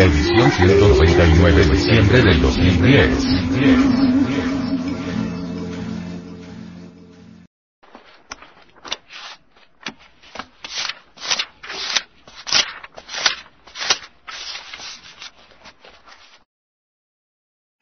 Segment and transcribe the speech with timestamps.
[0.00, 3.40] Edición 199 de diciembre del 2010.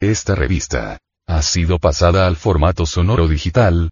[0.01, 0.97] Esta revista
[1.27, 3.91] ha sido pasada al formato sonoro digital,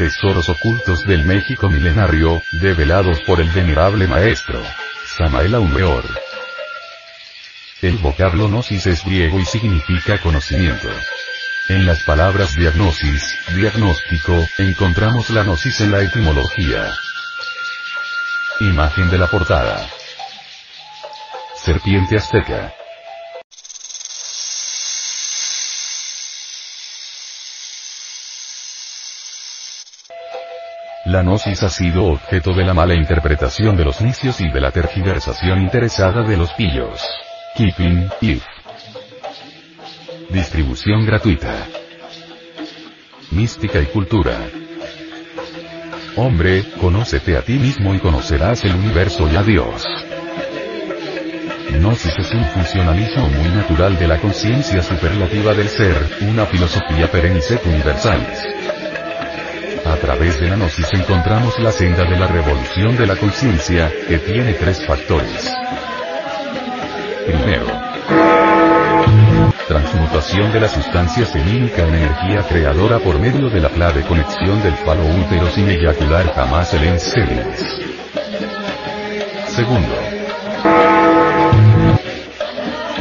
[0.00, 4.58] Tesoros ocultos del México milenario, develados por el venerable maestro.
[5.04, 6.02] Samael Aumeor.
[7.82, 10.88] El vocablo gnosis es griego y significa conocimiento.
[11.68, 13.22] En las palabras diagnosis,
[13.54, 16.90] diagnóstico, encontramos la gnosis en la etimología.
[18.60, 19.86] Imagen de la portada.
[21.62, 22.72] Serpiente azteca.
[31.10, 34.70] La gnosis ha sido objeto de la mala interpretación de los nicios y de la
[34.70, 37.02] tergiversación interesada de los pillos.
[37.56, 38.44] Keeping, if.
[40.28, 41.66] Distribución gratuita.
[43.32, 44.38] Mística y cultura.
[46.14, 49.84] Hombre, conócete a ti mismo y conocerás el universo y a Dios.
[51.72, 57.40] Gnosis es un funcionalismo muy natural de la conciencia superlativa del ser, una filosofía perenne
[57.40, 58.79] et universalis.
[59.90, 64.18] A través de la gnosis encontramos la senda de la revolución de la conciencia, que
[64.20, 65.52] tiene tres factores.
[67.26, 67.66] Primero,
[69.66, 74.74] transmutación de la sustancia semínica en energía creadora por medio de la clave conexión del
[74.74, 77.80] falo útero sin eyacular jamás el enseres.
[79.48, 80.09] Segundo,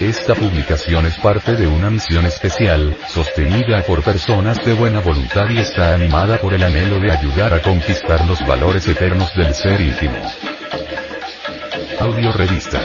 [0.00, 5.58] Esta publicación es parte de una misión especial, sostenida por personas de buena voluntad y
[5.58, 10.16] está animada por el anhelo de ayudar a conquistar los valores eternos del ser íntimo.
[11.98, 12.80] Audio Revista.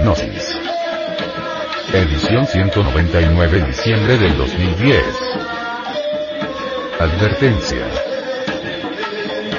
[0.00, 0.58] Gnosis.
[1.92, 5.04] Edición 199 diciembre del 2010.
[6.98, 8.15] Advertencia.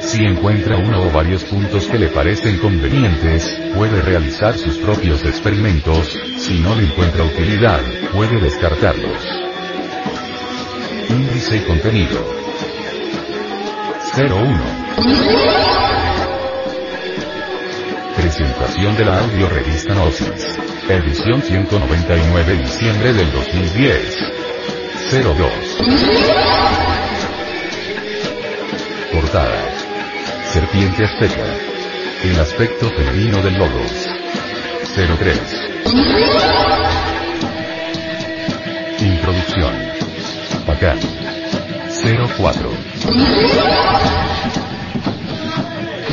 [0.00, 3.44] Si encuentra uno o varios puntos que le parecen convenientes,
[3.74, 7.80] puede realizar sus propios experimentos, si no le encuentra utilidad,
[8.12, 9.22] puede descartarlos.
[11.10, 12.24] Índice y contenido.
[14.16, 14.60] 01.
[18.16, 20.58] Presentación de la audio revista Gnosis.
[20.88, 24.16] Edición 199 diciembre del 2010.
[25.12, 25.50] 02.
[29.12, 29.87] Portada.
[30.52, 31.44] Serpiente azteca.
[32.24, 34.08] El aspecto femenino del logos.
[34.94, 35.38] 03.
[39.00, 39.74] Introducción.
[40.66, 40.98] Bacán.
[42.36, 42.70] 04.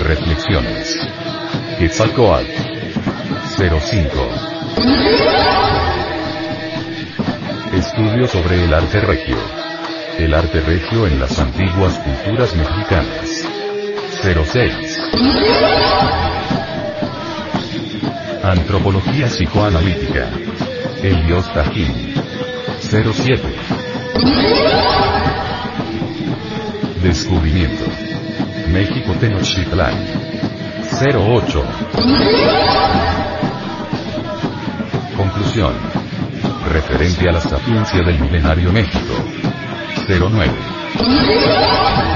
[0.03, 0.99] Reflexiones.
[1.79, 2.45] Quetzalcoatl.
[3.57, 4.55] 05.
[7.75, 9.37] estudio sobre el arte regio.
[10.17, 13.64] El arte regio en las antiguas culturas mexicanas.
[14.33, 14.99] 06.
[18.43, 20.29] Antropología psicoanalítica.
[21.03, 22.15] Elios Tajín.
[22.79, 23.41] 07.
[27.03, 27.85] Descubrimiento.
[28.69, 29.93] México Tenochtitlán.
[30.91, 31.63] 08.
[35.15, 35.73] Conclusión.
[36.71, 39.13] Referente a la sapiencia del milenario México.
[40.07, 42.14] 09.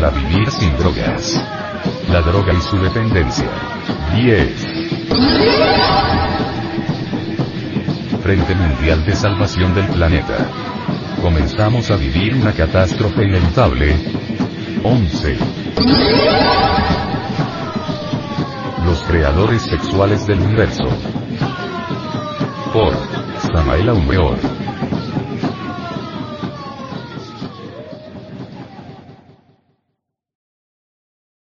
[0.00, 1.38] Para vivir sin drogas.
[2.10, 3.50] La droga y su dependencia.
[4.14, 4.66] 10.
[8.22, 10.48] Frente Mundial de Salvación del Planeta.
[11.20, 13.94] Comenzamos a vivir una catástrofe inevitable.
[14.84, 15.36] 11.
[18.86, 20.88] Los creadores sexuales del universo.
[22.72, 22.94] Por
[23.52, 24.59] Samael Aumeor.